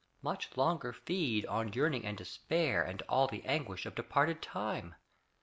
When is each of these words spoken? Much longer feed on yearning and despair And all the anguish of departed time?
Much 0.23 0.57
longer 0.57 0.93
feed 0.93 1.45
on 1.45 1.71
yearning 1.73 2.07
and 2.07 2.17
despair 2.17 2.81
And 2.81 3.03
all 3.03 3.27
the 3.27 3.45
anguish 3.45 3.85
of 3.85 3.93
departed 3.93 4.41
time? 4.41 4.95